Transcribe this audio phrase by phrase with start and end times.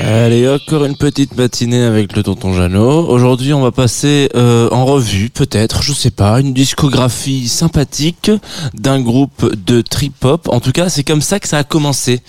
[0.00, 3.06] Allez, encore une petite matinée avec le tonton Jeannot.
[3.08, 8.32] Aujourd'hui, on va passer euh, en revue, peut-être, je sais pas, une discographie sympathique
[8.74, 10.48] d'un groupe de trip-hop.
[10.48, 12.20] En tout cas, c'est comme ça que ça a commencé.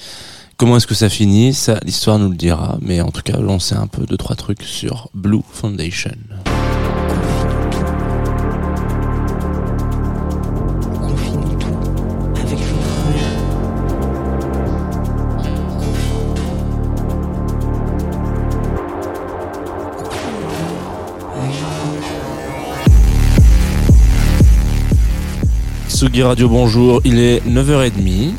[0.58, 1.56] Comment est-ce que ça finit?
[1.56, 2.78] Ça, l'histoire nous le dira.
[2.82, 6.12] Mais en tout cas, on sait un peu deux, trois trucs sur Blue Foundation.
[26.00, 27.02] Sugi Radio, bonjour.
[27.04, 28.32] Il est 9h30.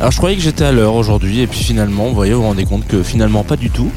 [0.00, 1.40] Alors, je croyais que j'étais à l'heure aujourd'hui.
[1.40, 3.90] Et puis finalement, vous voyez, vous vous rendez compte que finalement, pas du tout.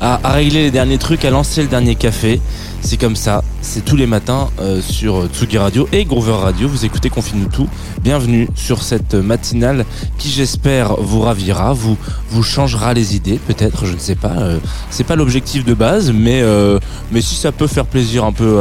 [0.00, 2.40] À régler les derniers trucs, à lancer le dernier café.
[2.80, 3.44] C'est comme ça.
[3.64, 6.68] C'est tous les matins euh, sur Tsugi Radio et Groover Radio.
[6.68, 7.66] Vous écoutez Confine-nous tout.
[8.02, 9.86] Bienvenue sur cette matinale
[10.18, 11.96] qui, j'espère, vous ravira, vous
[12.28, 14.32] vous changera les idées, peut-être, je ne sais pas.
[14.38, 14.58] Euh,
[14.90, 16.78] c'est pas l'objectif de base, mais euh,
[17.12, 18.60] mais si ça peut faire plaisir un peu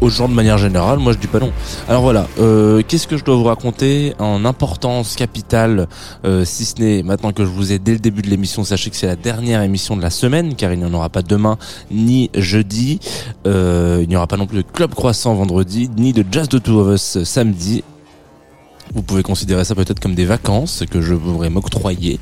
[0.00, 1.52] aux gens de manière générale, moi je dis pas non.
[1.88, 5.88] Alors voilà, euh, qu'est-ce que je dois vous raconter en importance capitale,
[6.44, 8.96] si ce n'est maintenant que je vous ai dès le début de l'émission, sachez que
[8.96, 11.56] c'est la dernière émission de la semaine, car il n'y en aura pas demain
[11.90, 13.00] ni jeudi.
[14.00, 16.78] Il n'y aura pas non plus de Club Croissant vendredi, ni de Jazz the Two
[16.80, 17.82] of Us samedi.
[18.94, 22.18] Vous pouvez considérer ça peut-être comme des vacances que je voudrais m'octroyer.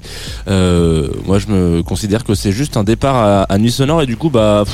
[0.49, 4.17] Euh, moi, je me considère que c'est juste un départ à, nuit sonore et du
[4.19, 4.65] coup, bah,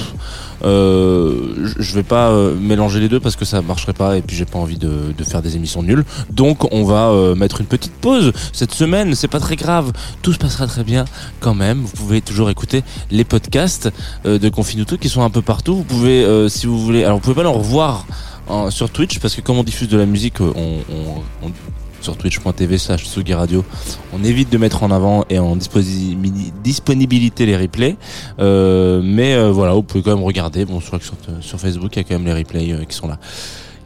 [0.65, 4.37] euh, je- vais pas euh, mélanger les deux parce que ça marcherait pas et puis
[4.37, 6.05] j'ai pas envie de, faire des émissions nulles.
[6.31, 9.15] Donc, on va euh, mettre une petite pause cette semaine.
[9.15, 11.05] C'est pas très grave, tout se passera très bien
[11.41, 11.83] quand même.
[11.83, 12.83] Vous pouvez toujours écouter
[13.13, 13.91] les podcasts
[14.27, 15.77] euh, de Confinuto qui sont un peu partout.
[15.77, 18.05] Vous pouvez, si vous voulez, alors vous pouvez pas les revoir
[18.49, 21.53] en- sur Twitch parce que comme on diffuse de la musique, on, on- on-
[22.05, 23.65] sur twitch.tv slash Sugi Radio.
[24.13, 27.97] On évite de mettre en avant et en disponibilité les replays.
[28.39, 30.67] Euh, mais euh, voilà, vous pouvez quand même regarder.
[30.67, 31.05] Bon, je crois que
[31.41, 33.19] sur, Facebook, il y a quand même les replays euh, qui sont là.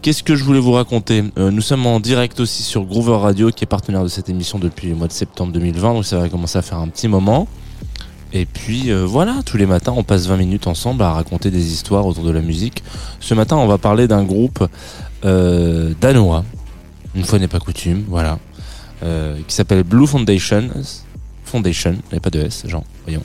[0.02, 1.24] Qu'est-ce que je voulais vous raconter?
[1.36, 4.88] Nous sommes en direct aussi sur Groover Radio, qui est partenaire de cette émission depuis
[4.88, 5.94] le mois de septembre 2020.
[5.94, 7.48] Donc ça va commencer à faire un petit moment.
[8.32, 12.06] Et puis voilà, tous les matins, on passe 20 minutes ensemble à raconter des histoires
[12.06, 12.84] autour de la musique.
[13.18, 14.64] Ce matin, on va parler d'un groupe
[15.24, 16.44] danois.
[17.14, 18.38] Une fois n'est pas coutume, voilà.
[19.02, 20.70] Euh, qui s'appelle Blue Foundation.
[21.44, 23.24] Foundation, il pas de S, Jean, voyons.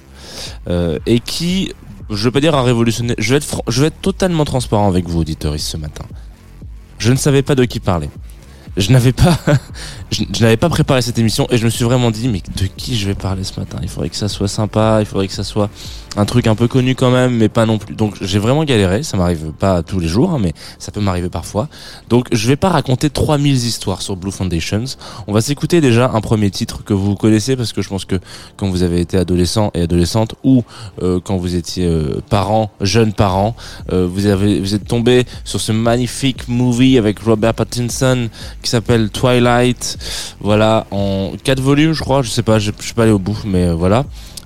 [0.70, 1.74] Euh, et qui,
[2.10, 5.08] je veux pas dire a révolutionné, je vais être, je vais être totalement transparent avec
[5.08, 6.06] vous, auditeurs, ce matin.
[7.00, 8.10] Je ne savais pas de qui parler.
[8.76, 9.38] Je n'avais pas,
[10.12, 12.98] je, n'avais pas préparé cette émission et je me suis vraiment dit, mais de qui
[12.98, 13.78] je vais parler ce matin?
[13.82, 15.70] Il faudrait que ça soit sympa, il faudrait que ça soit
[16.16, 17.96] un truc un peu connu quand même, mais pas non plus.
[17.96, 21.30] Donc j'ai vraiment galéré, ça m'arrive pas tous les jours, hein, mais ça peut m'arriver
[21.30, 21.68] parfois.
[22.10, 24.86] Donc je vais pas raconter 3000 histoires sur Blue Foundations.
[25.28, 28.20] On va s'écouter déjà un premier titre que vous connaissez parce que je pense que
[28.58, 30.64] quand vous avez été adolescent et adolescente ou
[31.02, 33.56] euh, quand vous étiez euh, parent, jeune parent,
[33.92, 38.30] euh, vous avez vous êtes tombé sur ce magnifique movie avec Robert Pattinson
[38.64, 39.98] qui s'appelle Twilight.
[40.40, 43.38] Voilà, en quatre volumes, je crois, je sais pas, je, suis pas allé au bout
[43.46, 44.06] mais euh, voilà.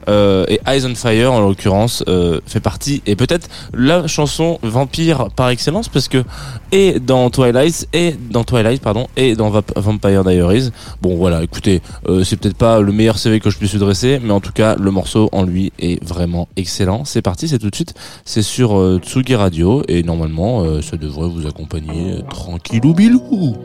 [0.10, 5.28] Euh, et Eyes on Fire en l'occurrence euh, fait partie et peut-être la chanson vampire
[5.36, 6.24] par excellence parce que
[6.72, 10.72] et dans Twilight et dans Twilight pardon et dans Vamp- Vampire Diaries
[11.02, 11.82] bon voilà écoutez
[12.24, 14.92] c'est peut-être pas le meilleur CV que je puisse dresser mais en tout cas le
[14.92, 17.94] morceau en lui est vraiment excellent c'est parti c'est tout de suite
[18.24, 23.58] c'est sur Tsugi Radio et normalement ça devrait vous accompagner tranquillou bilou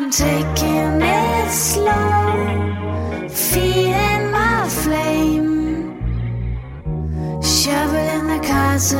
[0.00, 5.98] I'm taking it slow, feeding my flame,
[7.42, 8.94] shoveling the cards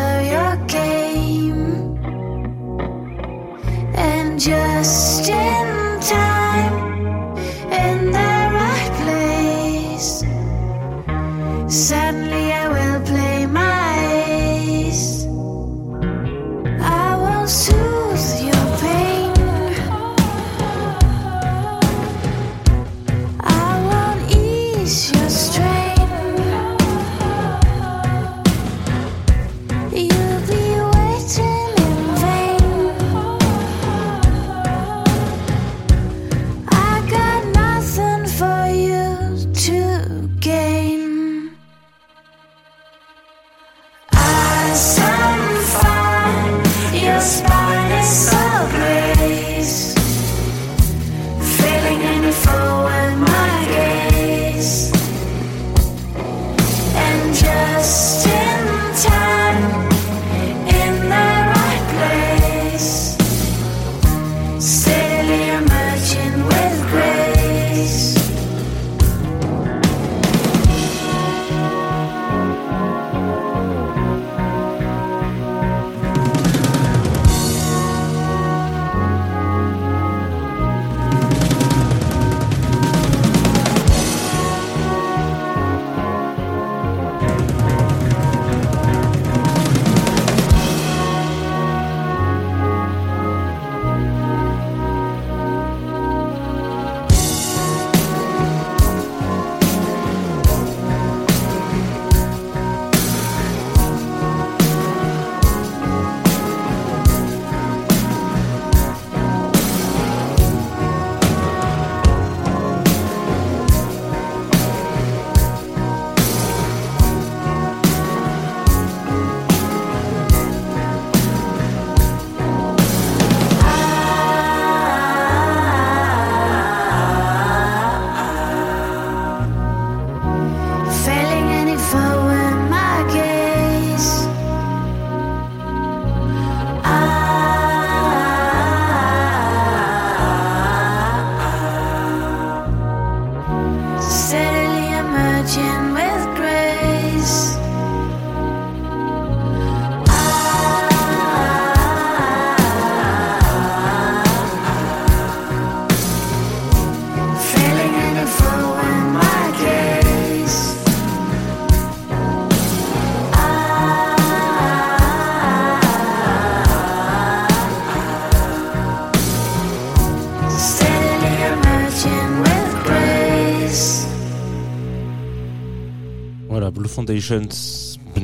[176.98, 177.77] Voilà, Blue Foundation, c'est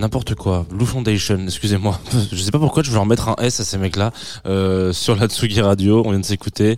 [0.04, 0.66] n'importe quoi.
[0.68, 1.99] Blue Foundation, excusez-moi.
[2.30, 4.12] Je sais pas pourquoi je voulais en mettre un S à ces mecs-là.
[4.44, 6.76] Euh, sur la Tsugi Radio, on vient de s'écouter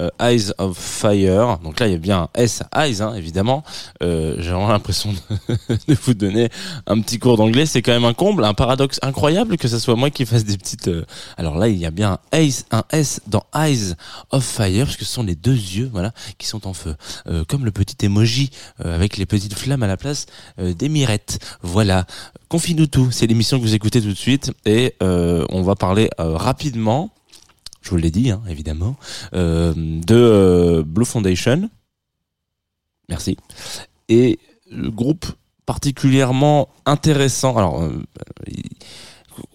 [0.00, 1.58] euh, Eyes of Fire.
[1.64, 3.64] Donc là, il y a bien un S à Eyes, hein, évidemment.
[4.04, 6.48] Euh, J'ai vraiment l'impression de, vous donner
[6.86, 7.66] un petit cours d'anglais.
[7.66, 10.56] C'est quand même un comble, un paradoxe incroyable que ce soit moi qui fasse des
[10.56, 10.88] petites...
[11.36, 13.94] Alors là, il y a bien un, Ace, un S dans Eyes
[14.30, 16.94] of Fire, parce que ce sont les deux yeux, voilà, qui sont en feu.
[17.48, 21.40] Comme le petit emoji avec les petites flammes à la place des mirettes.
[21.62, 22.06] Voilà.
[22.50, 26.10] Confie-nous tout, c'est l'émission que vous écoutez tout de suite et euh, on va parler
[26.18, 27.14] euh, rapidement,
[27.80, 28.96] je vous l'ai dit hein, évidemment,
[29.34, 31.70] euh, de Blue Foundation.
[33.08, 33.36] Merci.
[34.08, 35.26] Et le groupe
[35.64, 37.56] particulièrement intéressant.
[37.56, 37.88] Alors,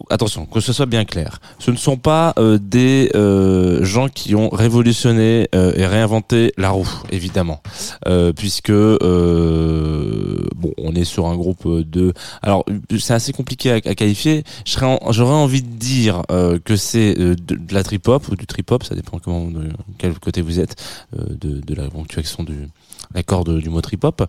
[0.10, 4.36] attention, que ce soit bien clair, ce ne sont pas euh, des euh, gens qui
[4.36, 7.62] ont révolutionné euh, et réinventé la roue, évidemment,
[8.08, 12.14] Euh, puisque euh, bon, on est sur un groupe de.
[12.42, 12.66] Alors,
[13.00, 14.44] c'est assez compliqué à, qualifier.
[14.66, 18.84] J'aurais envie de dire euh, que c'est de, la trip hop ou du trip hop,
[18.84, 20.76] ça dépend comment, de quel côté vous êtes,
[21.18, 22.70] de, de la ponctuation du
[23.14, 24.24] l'accord de- du mot trip hop.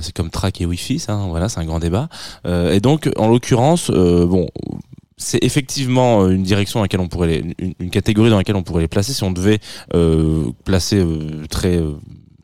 [0.00, 1.14] C'est comme track et wifi, ça.
[1.14, 2.08] hein, voilà, c'est un grand débat.
[2.46, 4.48] Et donc, en l'occurrence, bon,
[5.20, 8.62] c'est effectivement euh, une direction dans laquelle on pourrait les, une, catégorie dans laquelle on
[8.62, 9.60] pourrait les placer si on devait
[9.94, 11.92] euh, placer euh, très euh,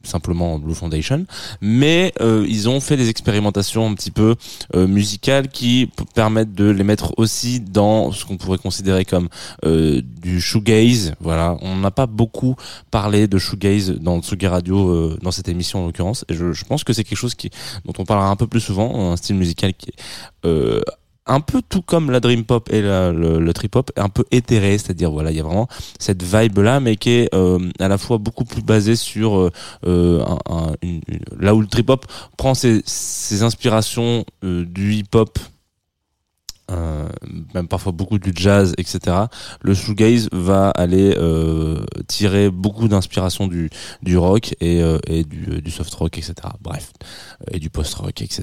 [0.03, 1.27] simplement Blue Foundation,
[1.61, 4.37] mais euh, ils ont fait des expérimentations un petit peu
[4.77, 9.29] euh, musicales qui permettent de les mettre aussi dans ce qu'on pourrait considérer comme
[9.65, 11.15] du shoegaze.
[11.19, 12.55] Voilà, on n'a pas beaucoup
[12.93, 16.85] parlé de shoegaze dans Tsugi Radio dans cette émission en l'occurrence, et je, je pense
[16.85, 17.51] que c'est quelque chose qui
[17.85, 20.85] dont on parlera un peu plus souvent, un style musical qui est
[21.27, 25.11] un peu tout comme la dream pop et le, trip hop, un peu éthéré, c'est-à-dire
[25.11, 25.69] voilà, il y a vraiment
[25.99, 29.51] cette vibe là, mais qui est euh, à la fois beaucoup plus basée sur euh,
[29.87, 30.25] euh,
[31.39, 32.07] là où le trip hop
[32.37, 35.39] prend ses, ses inspirations euh, du hip hop.
[36.71, 37.09] Euh,
[37.55, 39.17] même parfois beaucoup du jazz, etc.
[39.61, 43.71] Le shoegaze va aller euh, tirer beaucoup d'inspiration du,
[44.03, 46.35] du rock et, euh, et du, du soft rock, etc.
[46.61, 46.93] Bref,
[47.51, 48.43] et du post rock, etc.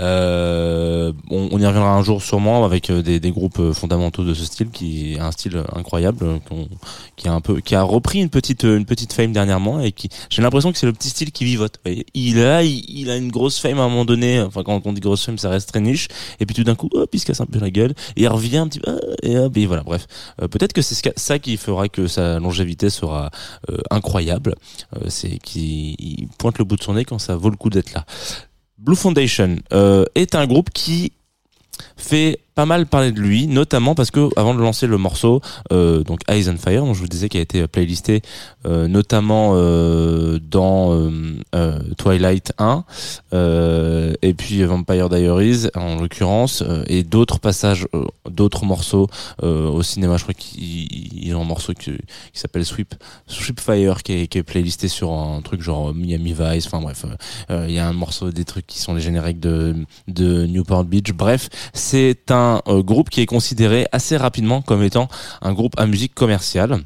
[0.00, 4.24] Euh, on, on y reviendra un jour sûrement avec euh, des, des groupes euh, fondamentaux
[4.24, 6.68] de ce style qui est un style incroyable euh, qu'on-
[7.16, 9.92] qui a un peu qui a repris une petite euh, une petite fame dernièrement et
[9.92, 11.78] qui j'ai l'impression que c'est le petit style qui vivote.
[12.14, 14.40] Il a il, a une grosse fame à un moment donné.
[14.40, 16.08] Enfin quand on dit grosse fame ça reste très niche
[16.40, 18.58] et puis tout d'un coup il se casse un peu la gueule et il revient
[18.58, 20.06] un petit peu ah, et et voilà bref
[20.40, 23.30] Euh, peut-être que c'est ça qui fera que sa longévité sera
[23.70, 24.54] euh, incroyable.
[24.96, 27.70] Euh, c'est qu'il il pointe le bout de son nez quand ça vaut le coup
[27.70, 28.04] d'être là.
[28.78, 31.12] Blue Foundation euh, est un groupe qui
[31.96, 35.40] fait pas mal parler de lui, notamment parce que avant de lancer le morceau,
[35.72, 38.22] euh, donc Eyes on Fire, dont je vous disais qui a été playlisté
[38.66, 41.10] euh, notamment euh, dans euh,
[41.54, 42.84] euh, Twilight 1,
[43.32, 47.86] euh, et puis Vampire Diaries en l'occurrence, et d'autres passages,
[48.30, 49.08] d'autres morceaux
[49.42, 50.16] au cinéma.
[50.16, 52.94] Je crois qu'il il a un morceau qui, qui s'appelle Sweep,
[53.26, 56.66] Sweep Fire, qui est, qui est playlisté sur un truc genre Miami Vice.
[56.66, 57.04] Enfin bref,
[57.50, 59.74] il y a un morceau des trucs qui sont les génériques de
[60.06, 61.12] de Newport Beach.
[61.12, 65.08] Bref, c'est un euh, groupe qui est considéré assez rapidement comme étant
[65.42, 66.80] un groupe à musique commerciale.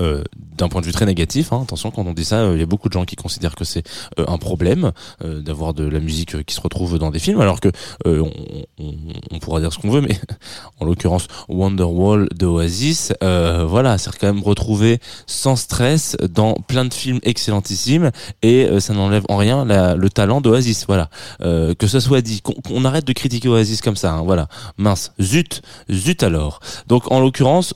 [0.00, 0.22] Euh,
[0.58, 2.62] d'un point de vue très négatif, hein, attention quand on dit ça, euh, il y
[2.62, 3.82] a beaucoup de gens qui considèrent que c'est
[4.18, 4.92] euh, un problème
[5.24, 7.70] euh, d'avoir de la musique qui se retrouve dans des films, alors que
[8.04, 8.30] on,
[8.78, 8.94] on,
[9.30, 10.18] on pourra dire ce qu'on veut, mais
[10.80, 16.92] en l'occurrence Wonderwall de Oasis, voilà, c'est quand même retrouvé sans stress dans plein de
[16.92, 18.10] films excellentissimes
[18.42, 21.08] et ça n'enlève en rien la- le talent d'Oasis, voilà.
[21.40, 24.48] Que ça soit dit, qu'on arrête de critiquer Oasis comme ça, hein, voilà.
[24.78, 26.60] Mince, zut, zut alors.
[26.86, 27.72] Donc en l'occurrence,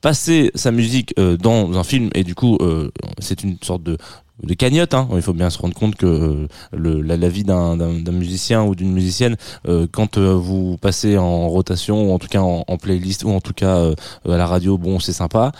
[0.00, 3.98] passer sa musique euh, dans un film et du coup euh, c'est une sorte de
[4.42, 5.08] de cagnotte, hein.
[5.14, 7.76] il faut bien se rendre compte que euh, la, vie d'un
[8.12, 12.40] musicien ou d'une musicienne, euh, quand euh, vous passez en rotation ou en tout cas
[12.40, 13.90] en, playlist ou en tout cas
[14.24, 15.50] à la radio, bon c'est sympa.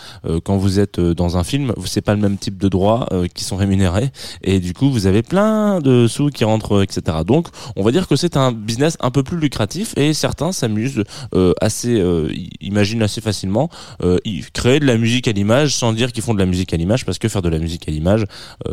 [0.45, 3.57] Quand vous êtes dans un film, c'est pas le même type de droits qui sont
[3.57, 4.09] rémunérés
[4.41, 7.17] et du coup vous avez plein de sous qui rentrent, etc.
[7.25, 11.03] Donc on va dire que c'est un business un peu plus lucratif et certains s'amusent
[11.59, 12.01] assez,
[12.61, 13.69] imaginent assez facilement
[14.53, 17.05] créent de la musique à l'image sans dire qu'ils font de la musique à l'image
[17.05, 18.25] parce que faire de la musique à l'image,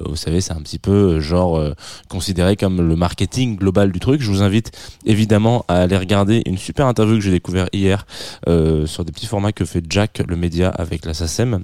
[0.04, 1.74] vous savez, c'est un petit peu euh, genre euh,
[2.08, 4.20] considéré comme le marketing global du truc.
[4.20, 4.72] Je vous invite
[5.04, 8.06] évidemment à aller regarder une super interview que j'ai découvert hier
[8.48, 11.62] euh, sur des petits formats que fait Jack le média avec la SACEM.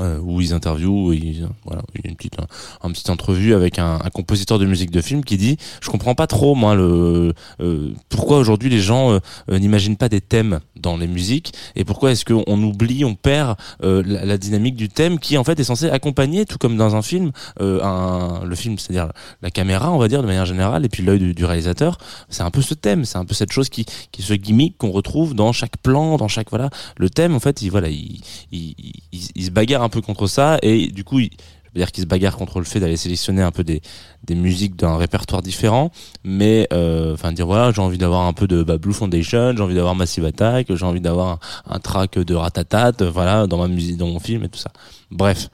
[0.00, 2.46] Euh, où ils interviewent, ils, voilà, une petite, un,
[2.82, 6.26] un petite entrevue avec un, compositeur de musique de film qui dit, je comprends pas
[6.26, 9.18] trop moi le euh, pourquoi aujourd'hui les gens euh,
[9.50, 13.56] euh, n'imaginent pas des thèmes dans les musiques et pourquoi est-ce qu'on oublie, on perd
[13.84, 16.96] euh, la, la dynamique du thème qui en fait est censé accompagner, tout comme dans
[16.96, 20.88] un film, un, le film, c'est-à-dire la caméra, on va dire de manière générale, et
[20.88, 21.98] puis l'œil du, du réalisateur,
[22.28, 24.90] c'est un peu ce thème, c'est un peu cette chose qui, qui ce gimmick qu'on
[24.90, 28.20] retrouve dans chaque plan, dans chaque voilà, le thème en fait, il voilà, il,
[28.50, 28.74] il,
[29.12, 31.30] il, il se bagarre un peu contre ça et du coup, il,
[31.74, 33.80] je veux dire qu'il se bagarre contre le fait d'aller sélectionner un peu des,
[34.22, 35.90] des musiques d'un répertoire différent,
[36.22, 39.62] mais euh, enfin dire voilà, j'ai envie d'avoir un peu de bah, Blue Foundation, j'ai
[39.62, 43.96] envie d'avoir Massive Attack, j'ai envie d'avoir un, track de Ratatat, voilà, dans ma musique,
[43.96, 44.70] dans mon film et tout ça.
[45.10, 45.48] Bref,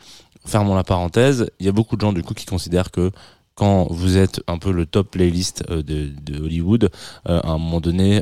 [0.44, 1.50] fermons la parenthèse.
[1.58, 3.10] Il y a beaucoup de gens du coup qui considèrent que
[3.54, 6.90] quand vous êtes un peu le top playlist euh, de, Hollywood,
[7.28, 8.20] euh, à un moment donné,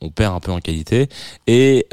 [0.00, 1.08] on perd un peu en qualité.
[1.48, 1.86] Et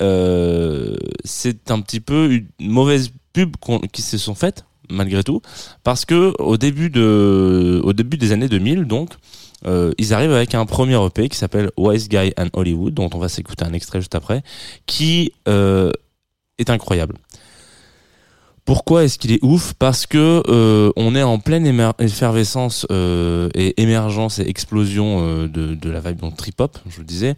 [1.24, 5.41] c'est un petit peu une mauvaise pub qu'on- qui se sont faites malgré tout,
[5.83, 9.11] parce que au début de, au début des années 2000, donc,
[9.65, 13.17] euh, ils arrivent avec un premier EP qui s'appelle Wise Guy and Hollywood, dont on
[13.19, 14.43] va s'écouter un extrait juste après,
[14.88, 15.91] qui euh,
[16.57, 17.15] est incroyable.
[18.65, 19.73] Pourquoi est-ce qu'il est ouf?
[19.73, 21.65] Parce que euh, on est en pleine
[22.00, 27.05] effervescence et émergence et explosion de, de la vibe donc trip hop, je vous le
[27.07, 27.35] disais.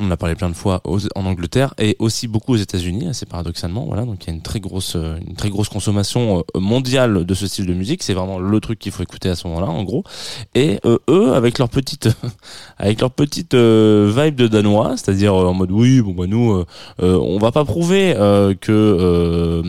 [0.00, 0.80] On en a parlé plein de fois
[1.14, 3.84] en Angleterre et aussi beaucoup aux États-Unis, assez paradoxalement.
[3.86, 7.24] Voilà, donc il y a une très grosse, euh, une très grosse consommation euh, mondiale
[7.24, 8.02] de ce style de musique.
[8.02, 10.04] C'est vraiment le truc qu'il faut écouter à ce moment-là, en gros.
[10.54, 12.08] Et euh, eux, avec leur petite,
[12.78, 16.64] avec leur petite vibe de danois, c'est-à-dire en mode oui, bon bah nous, euh,
[16.98, 18.14] on va pas prouver
[18.60, 19.62] que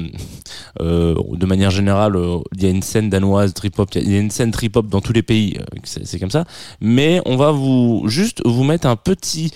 [0.79, 2.17] de manière générale,
[2.55, 5.13] il y a une scène danoise trip-hop, il y a une scène trip-hop dans tous
[5.13, 6.45] les pays, c'est comme ça.
[6.81, 9.51] Mais on va vous juste vous mettre un petit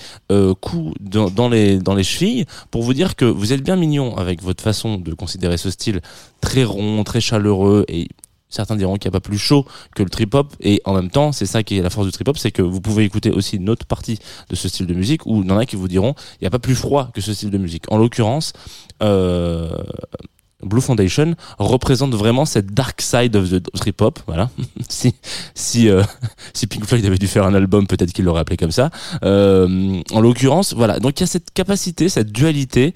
[1.00, 4.42] dans, dans les dans les chevilles pour vous dire que vous êtes bien mignon avec
[4.42, 6.02] votre façon de considérer ce style
[6.42, 8.08] très rond, très chaleureux et
[8.54, 9.66] Certains diront qu'il n'y a pas plus chaud
[9.96, 12.38] que le trip-hop et en même temps, c'est ça qui est la force du trip-hop,
[12.38, 15.42] c'est que vous pouvez écouter aussi une autre partie de ce style de musique où
[15.42, 17.34] il y en a qui vous diront il n'y a pas plus froid que ce
[17.34, 17.92] style de musique.
[17.92, 18.54] En l'occurrence,
[19.02, 19.72] euh,
[20.64, 24.20] Blue Foundation représente vraiment cette dark side of the trip hop.
[24.28, 24.50] Voilà.
[24.90, 25.14] si
[25.56, 26.04] si euh,
[26.54, 28.90] si Pink Floyd avait dû faire un album, peut-être qu'il l'aurait appelé comme ça.
[29.24, 31.00] Euh, en l'occurrence, voilà.
[31.00, 32.94] Donc il y a cette capacité, cette dualité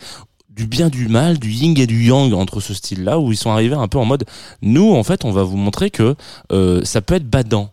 [0.57, 3.51] du bien du mal, du yin et du yang entre ce style-là où ils sont
[3.51, 4.25] arrivés un peu en mode
[4.63, 6.15] nous en fait on va vous montrer que
[6.51, 7.69] euh, ça peut être badant.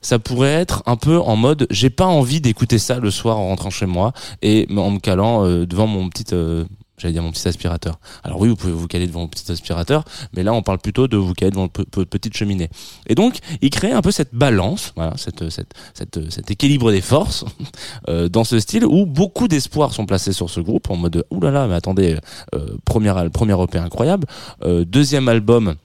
[0.00, 3.48] Ça pourrait être un peu en mode j'ai pas envie d'écouter ça le soir en
[3.48, 4.12] rentrant chez moi
[4.42, 6.64] et en me calant euh, devant mon petit euh,
[6.98, 7.98] j'allais dire mon petit aspirateur.
[8.24, 11.08] Alors oui, vous pouvez vous caler devant mon petit aspirateur, mais là on parle plutôt
[11.08, 12.68] de vous caler devant votre petite cheminée.
[13.06, 17.00] Et donc, il crée un peu cette balance, voilà, cette, cette, cette, cet équilibre des
[17.00, 17.44] forces
[18.08, 21.52] euh, dans ce style où beaucoup d'espoirs sont placés sur ce groupe en mode oulala,
[21.52, 22.16] là là, mais attendez,
[22.54, 24.26] euh, premier, al- premier EP incroyable,
[24.64, 25.76] euh, deuxième album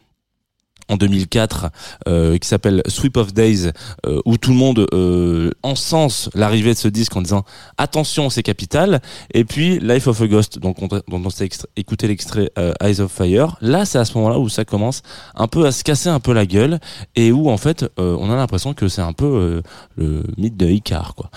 [0.92, 1.70] en 2004
[2.08, 3.72] euh, qui s'appelle Sweep of Days
[4.06, 7.46] euh, où tout le monde euh, encense l'arrivée de ce disque en disant
[7.78, 9.02] attention c'est capital.
[9.34, 13.00] Et puis Life of a Ghost donc on, dont on s'est écouté l'extrait euh, Eyes
[13.00, 13.58] of Fire.
[13.62, 15.02] Là c'est à ce moment-là où ça commence
[15.36, 16.80] un peu à se casser un peu la gueule
[17.16, 19.62] et où en fait euh, on a l'impression que c'est un peu euh,
[19.96, 21.30] le mythe de Icar quoi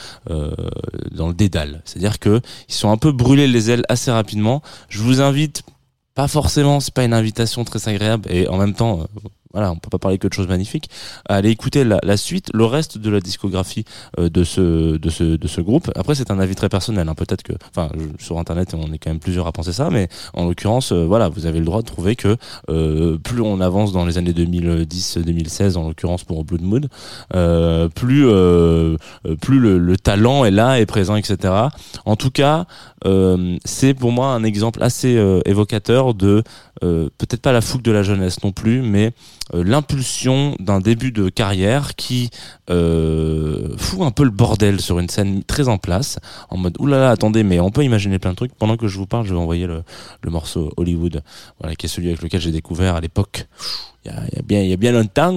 [1.12, 1.83] dans le dédale.
[1.85, 4.62] C'est-à-dire que ils sont un peu brûlés les ailes assez rapidement.
[4.88, 5.62] Je vous invite
[6.14, 9.07] pas forcément, c'est pas une invitation très agréable et en même temps,
[9.55, 10.90] voilà, on peut pas parler que de choses magnifiques.
[11.27, 13.85] Allez écouter la, suite, le reste de la discographie
[14.19, 15.90] euh, de ce de ce de ce groupe.
[15.95, 17.09] Après, c'est un avis très personnel.
[17.09, 17.14] Hein.
[17.14, 17.88] Peut-être que, enfin,
[18.19, 21.29] sur internet, on est quand même plusieurs à penser ça, mais en l'occurrence, euh, voilà,
[21.29, 22.37] vous avez le droit de trouver que
[22.69, 26.88] euh, plus on avance dans les années 2010-2016, en l'occurrence pour Blood Mood,
[27.95, 28.25] plus
[29.40, 31.55] plus le, le talent est là, est présent, etc.
[32.05, 32.67] En tout cas,
[33.64, 35.11] c'est pour moi un exemple assez
[35.45, 36.43] évocateur de
[36.85, 39.12] euh, peut-être pas la fougue de la jeunesse non plus, mais
[39.55, 42.29] euh, l'impulsion d'un début de carrière qui
[42.68, 46.18] euh, fout un peu le bordel sur une scène très en place,
[46.51, 48.55] en mode oulala, attendez, mais on peut imaginer plein de trucs.
[48.55, 49.83] Pendant que je vous parle, je vais envoyer le,
[50.27, 51.23] morceau Hollywood,
[51.79, 53.47] qui est celui avec lequel j'ai découvert à l'époque.
[54.05, 55.33] Il y a, bien, y a bien longtemps,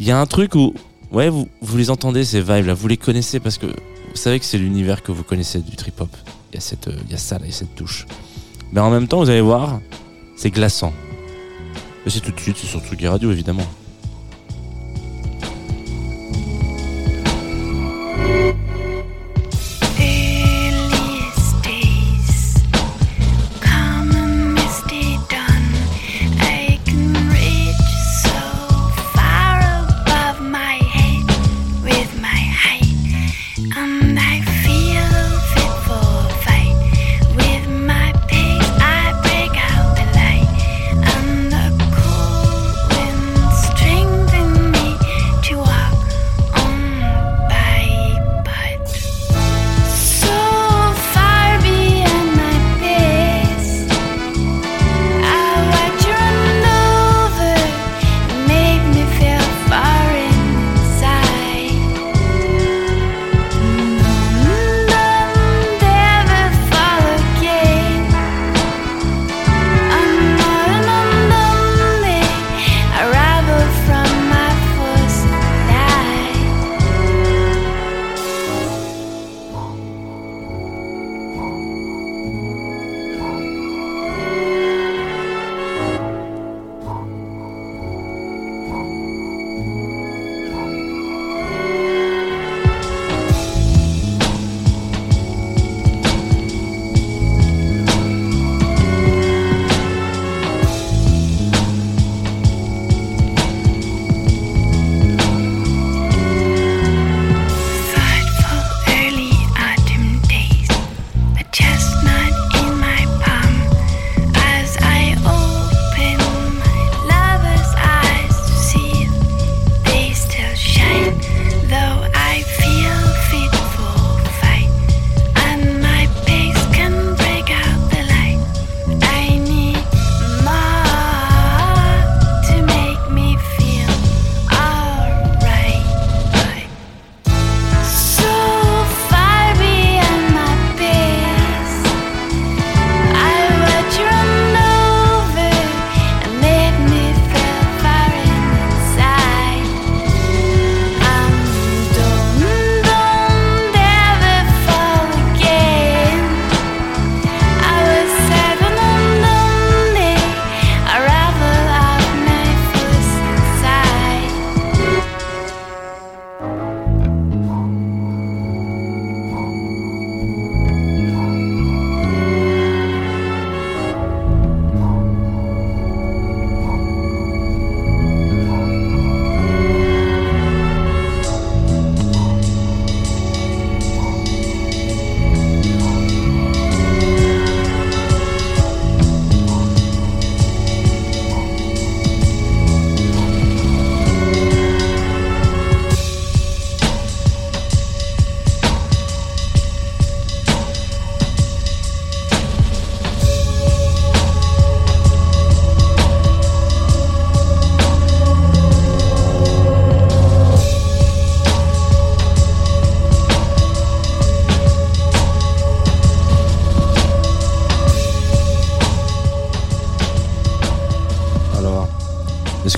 [0.00, 0.74] il y a un truc où,
[1.12, 4.40] ouais, vous, vous les entendez ces vibes là, vous les connaissez parce que vous savez
[4.40, 6.10] que c'est l'univers que vous connaissez du trip hop.
[6.50, 8.06] Il y a cette, il y a ça là, il y a cette touche.
[8.72, 9.80] Mais en même temps, vous allez voir,
[10.36, 10.92] c'est glaçant.
[12.06, 13.66] C'est tout de suite, c'est sur Tsugi Radio évidemment.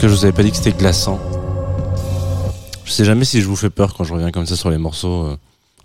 [0.01, 1.21] Que je vous avais pas dit que c'était glaçant
[2.87, 4.79] Je sais jamais si je vous fais peur quand je reviens comme ça sur les
[4.79, 5.37] morceaux euh,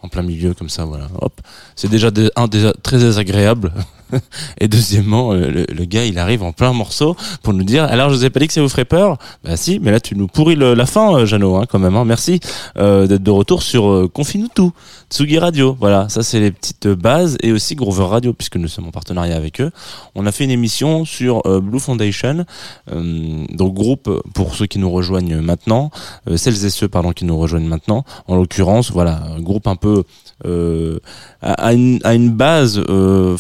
[0.01, 1.10] en plein milieu comme ça, voilà.
[1.19, 1.41] Hop,
[1.75, 3.73] c'est déjà un déjà très désagréable.
[4.60, 8.10] Et deuxièmement, euh, le, le gars il arrive en plein morceau pour nous dire alors
[8.10, 9.18] je vous ai pas dit que ça vous ferait peur?
[9.44, 11.96] Bah si, mais là tu nous pourris le- la fin, euh, Jeannot, hein, quand même.
[11.96, 12.06] Hein.
[12.06, 12.39] Merci
[12.78, 14.12] euh, d'être de retour sur euh,
[14.54, 14.72] tout,
[15.10, 15.76] Tsugi Radio.
[15.80, 19.36] Voilà, ça c'est les petites bases et aussi Groover Radio puisque nous sommes en partenariat
[19.36, 19.72] avec eux.
[20.15, 22.46] On a fait une émission sur euh, Blue Foundation,
[22.91, 25.91] euh, donc groupe pour ceux qui nous rejoignent maintenant,
[26.36, 28.04] celles et ceux pardon qui nous rejoignent maintenant.
[28.28, 30.04] En l'occurrence, voilà, un groupe un peu
[30.44, 33.38] à, à une, à une base euh,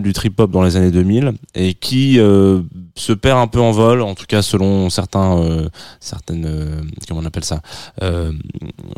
[0.00, 2.62] du trip hop dans les années 2000 et qui euh,
[2.94, 5.68] se perd un peu en vol, en tout cas selon certains, euh,
[6.00, 7.60] certaines, euh, comment on appelle ça,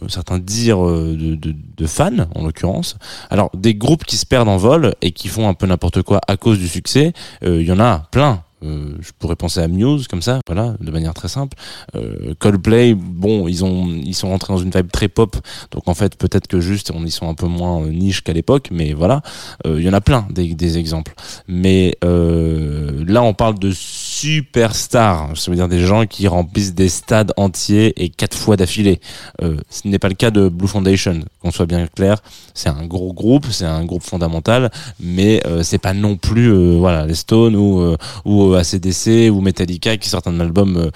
[0.09, 2.97] certains dires de, fans en l'occurrence.
[3.31, 6.21] Alors des groupes qui se perdent en vol et qui font un peu n'importe quoi
[6.27, 8.43] à cause du succès, il y en a plein.
[8.65, 11.57] Euh, je pourrais penser à Muse comme ça, voilà, de manière très simple.
[11.95, 15.37] Euh, Coldplay, bon, ils ont, ils sont rentrés dans une vibe très pop,
[15.71, 18.33] donc en fait peut-être que juste on y sont un peu moins euh, niche qu'à
[18.33, 19.23] l'époque, mais voilà,
[19.67, 21.15] Euh, il y en a plein des, exemples.
[21.47, 23.71] Mais là on parle de
[24.19, 29.01] superstars, ça veut dire des gens qui remplissent des stades entiers et quatre fois d'affilée.
[29.43, 32.19] Euh, ce n'est pas le cas de Blue Foundation, qu'on soit bien clair.
[32.53, 36.77] C'est un gros groupe, c'est un groupe fondamental, mais euh, c'est pas non plus euh,
[36.79, 40.91] voilà les Stones ou euh, ou ACDC ou Metallica qui sortent un album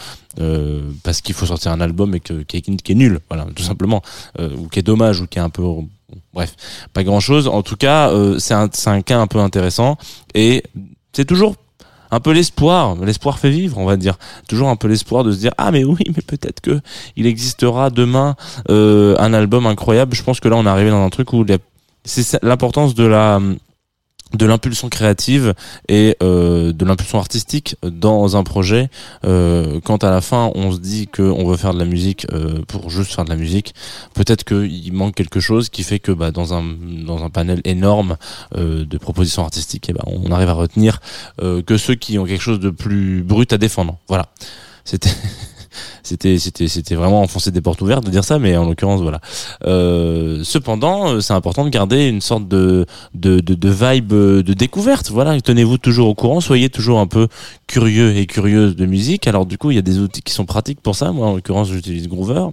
[1.05, 4.03] parce qu'il faut sortir un album et que qui est, nul, voilà tout simplement,
[4.41, 5.63] ou qui est dommage ou qui est un peu
[6.33, 6.57] bref
[6.93, 7.47] pas grand chose.
[7.47, 9.99] En tout cas, c'est un un cas un peu intéressant
[10.35, 10.65] et
[11.13, 11.55] c'est toujours
[12.13, 14.19] un peu l'espoir, l'espoir fait vivre, on va dire.
[14.47, 16.81] Toujours un peu l'espoir de se dire ah mais oui, mais peut-être que
[17.17, 18.37] il existera demain
[18.71, 20.15] euh, un album incroyable.
[20.15, 21.45] Je pense que là on est arrivé dans un truc où
[22.05, 23.41] c'est l'importance de la
[24.35, 25.55] de l'impulsion créative
[25.89, 28.89] et euh, de l'impulsion artistique dans un projet.
[29.25, 32.61] Euh, quand à la fin on se dit qu'on veut faire de la musique euh,
[32.67, 33.75] pour juste faire de la musique,
[34.15, 36.65] peut-être qu'il manque quelque chose qui fait que bah, dans un
[37.07, 38.17] dans un panel énorme
[38.55, 41.01] de propositions artistiques, eh ben, on arrive à retenir
[41.41, 43.99] que ceux qui ont quelque chose de plus brut à défendre.
[44.09, 44.27] Voilà.
[44.85, 45.11] C'était
[46.03, 49.21] c'était vraiment enfoncer des portes ouvertes de dire ça mais en l'occurrence voilà.
[49.65, 54.43] Euh, cependant euh, c'est important de garder une sorte de de de, de vibe euh,
[54.43, 55.41] de découverte voilà.
[55.41, 57.29] Tenez-vous toujours au courant soyez toujours un peu
[57.67, 59.27] curieux et curieuse de musique.
[59.27, 61.13] Alors du coup il y a des outils qui sont pratiques pour ça.
[61.13, 62.49] Moi en l'occurrence j'utilise Groover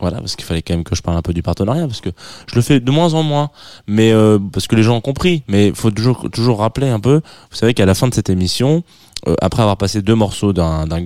[0.00, 2.10] voilà parce qu'il fallait quand même que je parle un peu du partenariat parce que
[2.46, 3.50] je le fais de moins en moins
[3.86, 7.00] mais euh, parce que les gens ont compris mais il faut toujours toujours rappeler un
[7.00, 8.82] peu vous savez qu'à la fin de cette émission
[9.28, 11.02] euh, après avoir passé deux morceaux d'un d'un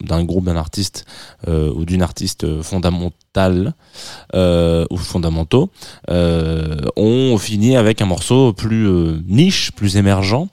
[0.00, 1.04] d'un- groupe d'un artiste
[1.48, 3.74] euh, ou d'une artiste fondamentale
[4.34, 5.70] ou fondamentaux,
[6.08, 8.88] on finit avec un morceau plus
[9.26, 10.48] niche, plus émergent.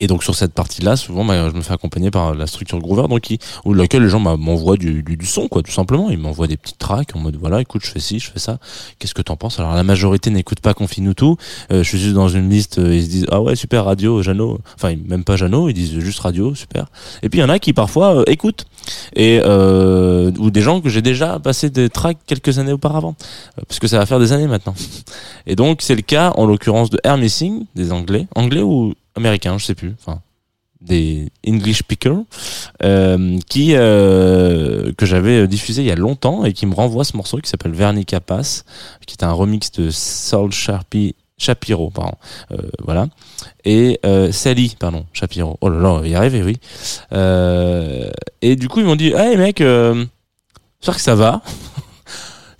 [0.00, 3.08] Et donc sur cette partie-là, souvent, bah, je me fais accompagner par la structure Groover,
[3.08, 6.10] donc qui, où laquelle les gens bah, m'envoient du, du, du son, quoi, tout simplement.
[6.10, 8.58] Ils m'envoient des petites tracks en mode voilà, écoute, je fais ci, je fais ça.
[8.98, 9.58] Qu'est-ce que t'en penses?
[9.60, 11.36] Alors la majorité n'écoute pas Confine-nous tout.
[11.70, 14.22] Euh, je suis juste dans une liste, euh, ils se disent ah ouais super radio,
[14.22, 14.58] Jeannot.
[14.74, 16.86] Enfin même pas Jeannot, ils disent juste radio, super.
[17.22, 18.66] Et puis il y en a qui parfois euh, écoutent
[19.14, 23.14] et euh, ou des gens que j'ai déjà passé des tracks quelques années auparavant,
[23.58, 24.74] Euh, parce que ça va faire des années maintenant.
[25.46, 29.58] Et donc c'est le cas en l'occurrence de Air Missing, des Anglais, Anglais ou Américains,
[29.58, 29.94] je sais plus.
[29.98, 30.20] Enfin
[30.80, 32.24] des English speakers
[32.82, 37.16] euh, qui euh, que j'avais diffusé il y a longtemps et qui me renvoie ce
[37.16, 38.64] morceau qui s'appelle Vernica Pass
[39.06, 42.16] qui est un remix de Saul Sharpie Shapiro pardon
[42.52, 43.08] euh, voilà.
[43.64, 45.58] Et euh, Sally pardon Shapiro.
[45.60, 46.58] Oh là là on va y oui.
[47.12, 48.10] Euh,
[48.42, 50.04] et du coup ils m'ont dit hey mec euh,
[50.80, 51.42] j'espère que ça va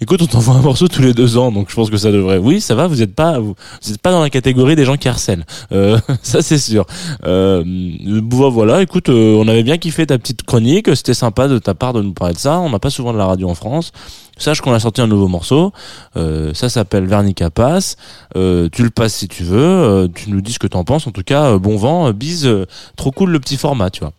[0.00, 2.38] Écoute, on t'envoie un morceau tous les deux ans, donc je pense que ça devrait.
[2.38, 2.86] Oui, ça va.
[2.86, 3.54] Vous êtes pas, vous,
[3.88, 5.46] êtes pas dans la catégorie des gens qui harcèlent.
[5.72, 6.86] Euh, ça c'est sûr.
[7.24, 8.82] Euh, bon, voilà.
[8.82, 10.94] Écoute, euh, on avait bien kiffé ta petite chronique.
[10.94, 12.58] C'était sympa de ta part de nous parler de ça.
[12.60, 13.92] On n'a pas souvent de la radio en France.
[14.36, 15.72] Sache qu'on a sorti un nouveau morceau.
[16.16, 17.96] Euh, ça s'appelle Vernica Pass.
[18.36, 19.58] Euh, tu le passes si tu veux.
[19.58, 21.06] Euh, tu nous dis ce que t'en penses.
[21.06, 22.48] En tout cas, euh, bon vent, bise.
[22.96, 24.12] trop cool le petit format, tu vois.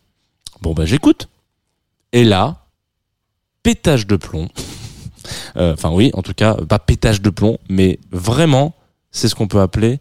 [0.61, 1.27] Bon bah j'écoute.
[2.13, 2.65] Et là,
[3.61, 4.47] pétage de plomb.
[5.57, 8.73] Euh, Enfin oui, en tout cas, pas pétage de plomb, mais vraiment,
[9.11, 9.99] c'est ce qu'on peut appeler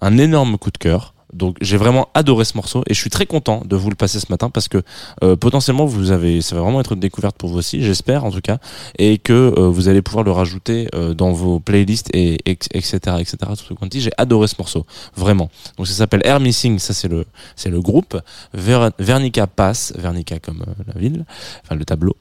[0.00, 1.14] un énorme coup de cœur.
[1.34, 4.18] Donc j'ai vraiment adoré ce morceau et je suis très content de vous le passer
[4.18, 4.82] ce matin parce que
[5.22, 8.30] euh, potentiellement vous avez ça va vraiment être une découverte pour vous aussi j'espère en
[8.30, 8.56] tout cas
[8.98, 13.36] et que euh, vous allez pouvoir le rajouter euh, dans vos playlists et etc etc
[13.50, 14.00] tout ce qu'on dit.
[14.00, 15.50] J'ai adoré ce morceau vraiment.
[15.76, 17.26] Donc ça s'appelle Air Missing ça c'est le
[17.56, 18.18] c'est le groupe.
[18.54, 21.26] Ver- Vernica Pass Vernica comme euh, la ville
[21.62, 22.16] enfin le tableau.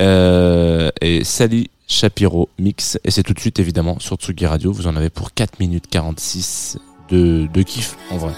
[0.00, 2.98] Euh, et Sally Shapiro Mix.
[3.04, 4.72] Et c'est tout de suite, évidemment, sur Tsugi Radio.
[4.72, 6.78] Vous en avez pour 4 minutes 46
[7.10, 8.32] de, kiff, en vrai.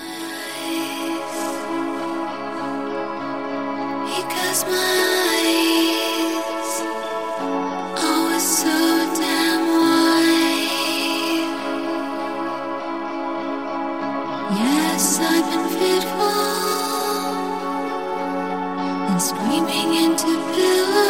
[19.17, 21.04] screaming into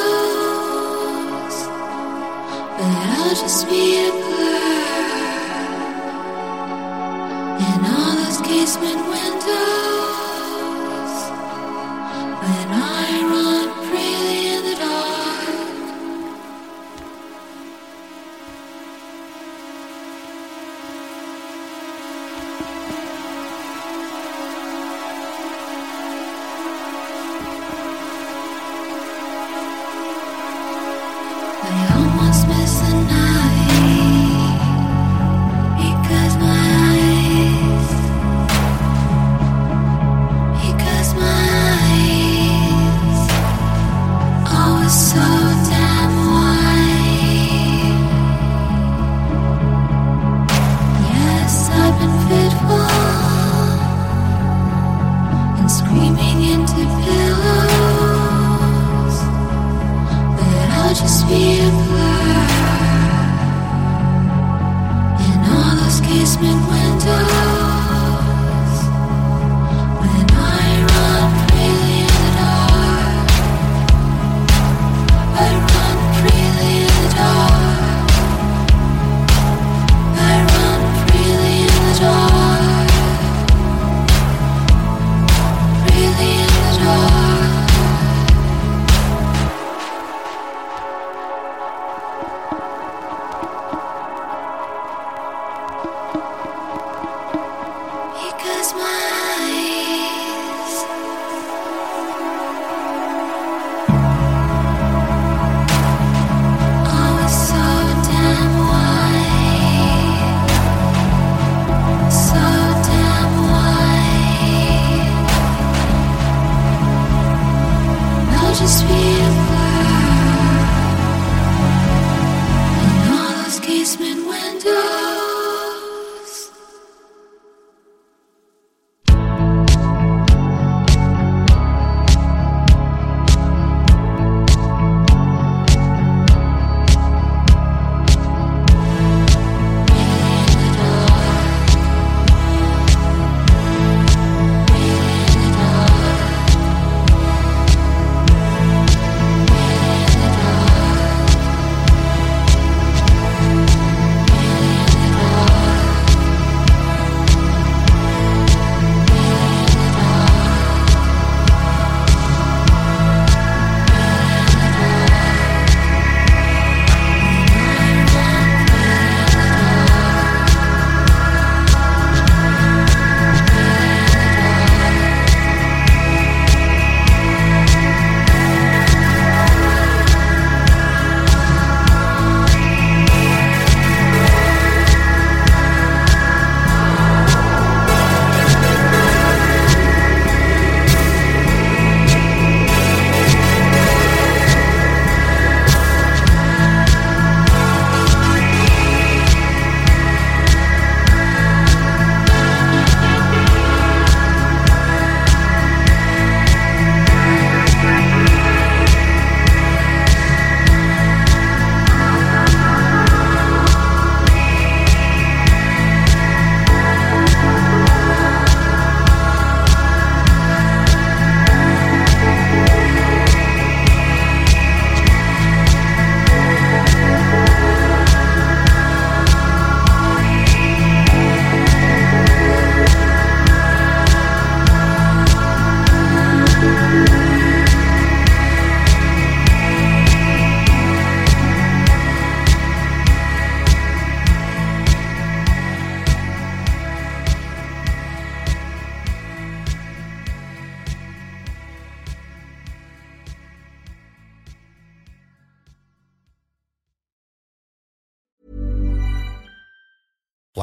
[3.35, 4.34] just be a